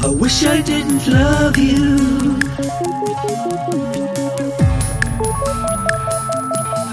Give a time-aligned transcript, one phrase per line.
[0.00, 2.38] I wish I didn't love you.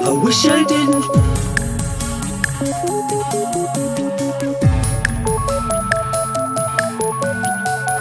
[0.01, 1.05] I wish I didn't.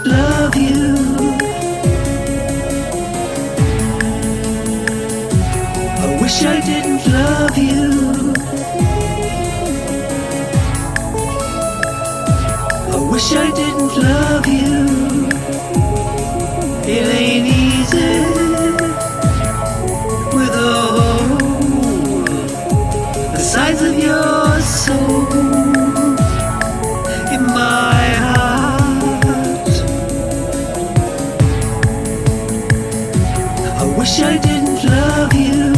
[0.05, 0.95] Love you.
[6.01, 8.04] I wish I didn't love you.
[13.15, 14.75] Wish I didn't love you.
[16.95, 18.15] It ain't easy
[20.35, 22.25] with a hole
[23.31, 25.27] the size of your soul
[27.35, 29.75] in my heart.
[33.81, 35.74] I wish I didn't love you.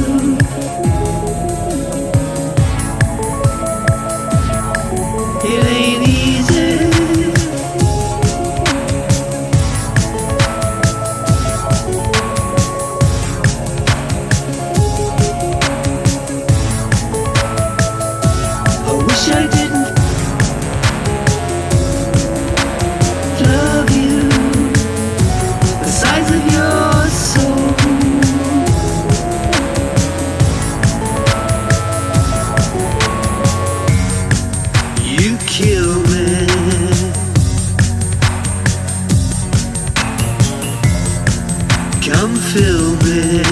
[42.09, 43.43] Come fill me.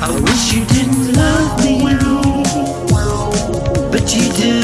[0.00, 1.82] I wish you didn't love me,
[3.90, 4.60] but you do.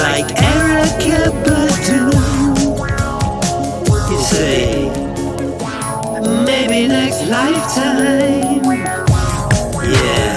[0.00, 2.00] Like Erykah Badu.
[4.10, 4.88] You say,
[6.46, 8.64] maybe next lifetime.
[9.84, 10.36] Yeah,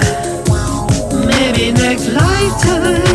[1.26, 3.07] maybe next lifetime.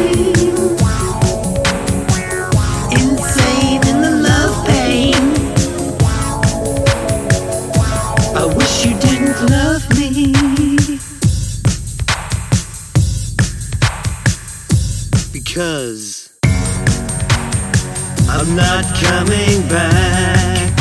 [18.66, 20.72] Not coming back.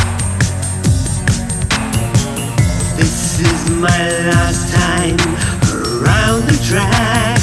[2.96, 5.18] This is my last time
[5.78, 7.42] around the track.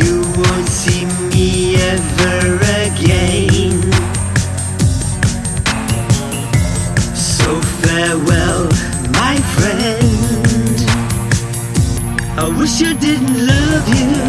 [0.00, 2.36] You won't see me ever
[2.88, 3.78] again.
[7.14, 7.48] So
[7.82, 8.64] farewell,
[9.22, 10.76] my friend.
[12.42, 14.25] I wish I didn't love you.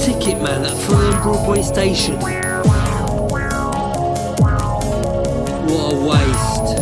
[0.00, 2.18] Ticket Man at Fulham Broadway Station.
[5.66, 6.79] What a waste.